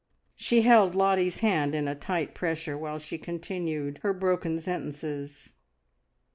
She 0.35 0.63
held 0.63 0.95
Lottie's 0.95 1.41
hand 1.41 1.75
in 1.75 1.87
a 1.87 1.93
tight 1.93 2.33
pressure 2.33 2.75
while 2.75 2.97
she 2.97 3.19
continued 3.19 3.99
her 4.01 4.13
broken 4.15 4.59
sentences. 4.59 5.51